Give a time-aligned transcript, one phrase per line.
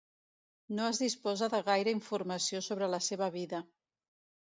[0.77, 3.65] No es disposa de gaire informació sobre la seva vida.